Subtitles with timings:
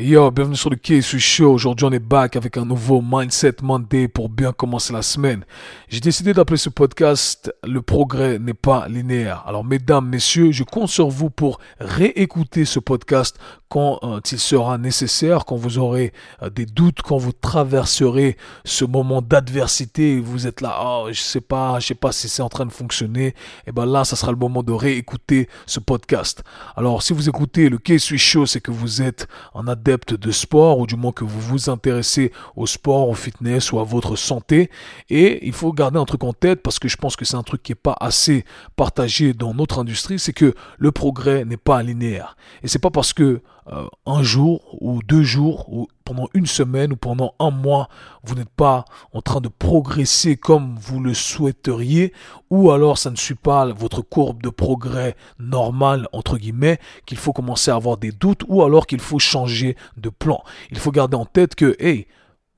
[0.00, 1.52] Yo, bienvenue sur le KSU Show.
[1.52, 5.44] Aujourd'hui, on est back avec un nouveau Mindset Monday pour bien commencer la semaine.
[5.88, 9.44] J'ai décidé d'appeler ce podcast Le progrès n'est pas linéaire.
[9.46, 13.38] Alors, mesdames, messieurs, je compte sur vous pour réécouter ce podcast
[13.68, 16.12] quand euh, il sera nécessaire, quand vous aurez
[16.42, 21.40] euh, des doutes, quand vous traverserez ce moment d'adversité, vous êtes là, oh, je sais
[21.40, 23.34] pas, je sais pas si c'est en train de fonctionner, et
[23.68, 26.44] eh ben là, ça sera le moment de réécouter ce podcast.
[26.76, 30.78] Alors, si vous écoutez le KSU Show, c'est que vous êtes en adversité de sport
[30.78, 34.70] ou du moins que vous vous intéressez au sport, au fitness ou à votre santé.
[35.08, 37.42] Et il faut garder un truc en tête parce que je pense que c'est un
[37.42, 38.44] truc qui n'est pas assez
[38.76, 42.36] partagé dans notre industrie, c'est que le progrès n'est pas linéaire.
[42.62, 43.40] Et c'est pas parce que
[44.06, 47.88] un jour ou deux jours ou pendant une semaine ou pendant un mois,
[48.24, 52.14] vous n'êtes pas en train de progresser comme vous le souhaiteriez,
[52.50, 57.32] ou alors ça ne suit pas votre courbe de progrès normale, entre guillemets, qu'il faut
[57.34, 60.42] commencer à avoir des doutes, ou alors qu'il faut changer de plan.
[60.70, 62.06] Il faut garder en tête que, hey,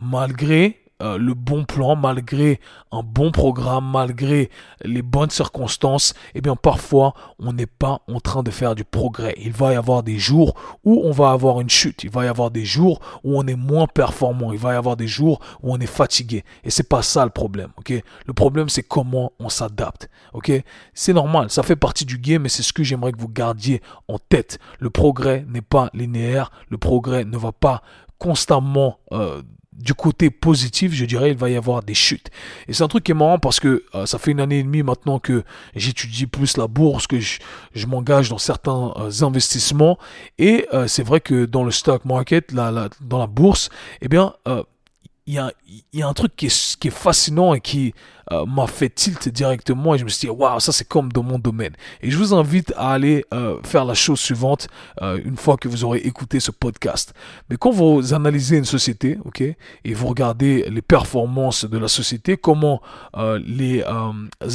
[0.00, 2.58] malgré euh, le bon plan, malgré
[2.90, 4.50] un bon programme, malgré
[4.82, 9.34] les bonnes circonstances, eh bien parfois on n'est pas en train de faire du progrès.
[9.38, 12.28] Il va y avoir des jours où on va avoir une chute, il va y
[12.28, 15.72] avoir des jours où on est moins performant, il va y avoir des jours où
[15.74, 16.44] on est fatigué.
[16.64, 17.92] Et c'est pas ça le problème, ok?
[18.26, 20.50] Le problème c'est comment on s'adapte, ok?
[20.94, 23.82] C'est normal, ça fait partie du game, mais c'est ce que j'aimerais que vous gardiez
[24.08, 24.58] en tête.
[24.78, 27.82] Le progrès n'est pas linéaire, le progrès ne va pas
[28.18, 29.42] constamment euh,
[29.78, 32.30] du côté positif, je dirais, il va y avoir des chutes.
[32.66, 34.62] Et c'est un truc qui est marrant parce que euh, ça fait une année et
[34.62, 37.38] demie maintenant que j'étudie plus la bourse, que je,
[37.86, 39.98] m'engage dans certains euh, investissements.
[40.38, 43.68] Et euh, c'est vrai que dans le stock market, dans la bourse,
[44.00, 44.34] eh bien,
[45.26, 45.52] il y a,
[45.92, 47.94] y a, un truc qui est, qui est fascinant et qui
[48.32, 51.22] euh, m'a fait tilt directement et je me suis dit waouh ça c'est comme dans
[51.22, 51.72] mon domaine.
[52.00, 54.66] Et je vous invite à aller euh, faire la chose suivante
[55.00, 57.14] euh, une fois que vous aurez écouté ce podcast.
[57.48, 62.36] Mais quand vous analysez une société ok et vous regardez les performances de la société
[62.36, 62.80] comment
[63.46, 63.82] les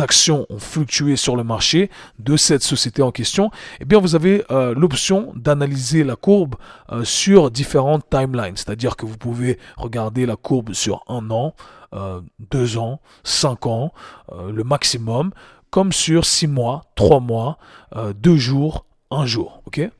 [0.00, 3.50] actions ont fluctué sur le marché de cette société en question
[3.80, 6.56] eh bien vous avez l'option d'analyser la courbe
[7.04, 8.56] sur différentes timelines.
[8.56, 11.54] C'est à dire que vous pouvez regarder la courbe sur un an
[11.94, 13.92] euh, deux ans, cinq ans,
[14.32, 15.32] euh, le maximum,
[15.70, 17.58] comme sur six mois, trois mois,
[17.96, 19.78] euh, deux jours, un jour, ok?
[19.78, 19.90] Et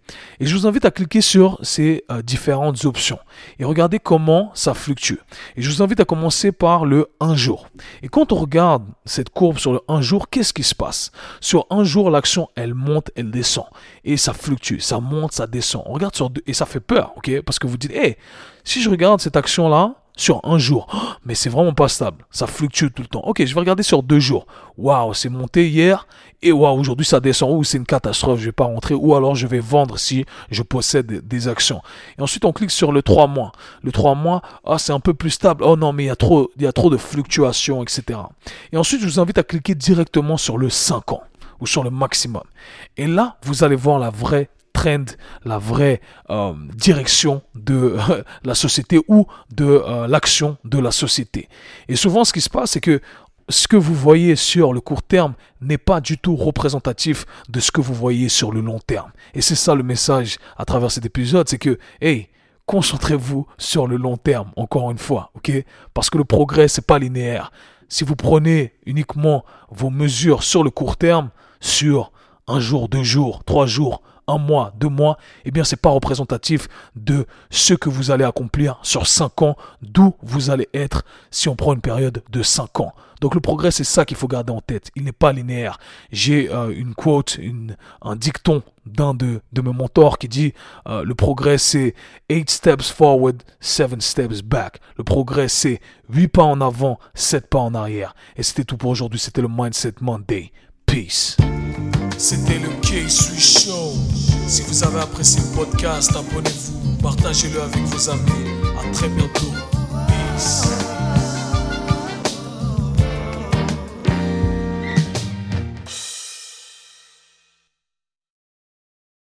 [0.41, 3.19] je vous invite à cliquer sur ces différentes options
[3.59, 5.15] et regardez comment ça fluctue.
[5.57, 7.69] Et je vous invite à commencer par le un jour.
[8.03, 11.11] Et quand on regarde cette courbe sur le un jour, qu'est-ce qui se passe?
[11.41, 13.65] Sur un jour, l'action, elle monte, elle descend.
[14.05, 15.85] Et ça fluctue, ça monte, ça descend.
[15.87, 17.41] On regarde sur deux, et ça fait peur, ok?
[17.47, 18.19] Parce que vous dites, hé,
[18.63, 20.87] si je regarde cette action-là, sur un jour.
[20.93, 22.27] Oh, mais c'est vraiment pas stable.
[22.31, 23.21] Ça fluctue tout le temps.
[23.21, 24.47] Ok, je vais regarder sur deux jours.
[24.77, 26.07] Waouh, c'est monté hier.
[26.43, 27.57] Et waouh, aujourd'hui ça descend.
[27.57, 28.95] Ou c'est une catastrophe, je vais pas rentrer.
[28.95, 31.81] Ou alors je vais vendre si je possède des actions.
[32.19, 33.53] Et ensuite on clique sur le 3 mois.
[33.83, 35.63] Le 3 mois, ah, c'est un peu plus stable.
[35.65, 36.11] Oh non, mais il y
[36.67, 38.19] a trop de fluctuations, etc.
[38.73, 41.23] Et ensuite je vous invite à cliquer directement sur le 5 ans
[41.61, 42.43] ou sur le maximum.
[42.97, 44.51] Et là, vous allez voir la vraie
[45.45, 46.01] la vraie
[46.31, 47.97] euh, direction de
[48.45, 51.49] la société ou de euh, l'action de la société.
[51.89, 53.01] Et souvent, ce qui se passe, c'est que
[53.49, 57.71] ce que vous voyez sur le court terme n'est pas du tout représentatif de ce
[57.71, 59.11] que vous voyez sur le long terme.
[59.35, 62.29] Et c'est ça le message à travers cet épisode, c'est que, hey,
[62.67, 65.51] concentrez-vous sur le long terme, encore une fois, ok?
[65.95, 67.51] Parce que le progrès, c'est pas linéaire.
[67.89, 71.31] Si vous prenez uniquement vos mesures sur le court terme,
[71.61, 72.13] sur
[72.47, 76.69] un jour, deux jours, trois jours, un mois, deux mois, eh bien, c'est pas représentatif
[76.95, 81.57] de ce que vous allez accomplir sur cinq ans, d'où vous allez être si on
[81.57, 82.93] prend une période de cinq ans.
[83.21, 84.91] Donc le progrès, c'est ça qu'il faut garder en tête.
[84.95, 85.79] Il n'est pas linéaire.
[86.13, 87.39] J'ai euh, une quote,
[88.03, 90.55] un dicton d'un de, mes mentors qui dit
[90.87, 91.95] euh, le progrès, c'est
[92.29, 94.81] eight steps forward, seven steps back.
[94.97, 98.15] Le progrès, c'est huit pas en avant, sept pas en arrière.
[98.37, 99.19] Et c'était tout pour aujourd'hui.
[99.19, 100.53] C'était le Mindset Monday.
[100.87, 101.37] Peace.
[102.19, 103.93] C'était le K-Sui Show.
[104.49, 108.51] Si vous avez apprécié le podcast, abonnez-vous, partagez-le avec vos amis.
[108.77, 109.53] À très bientôt.
[110.09, 110.98] Peace.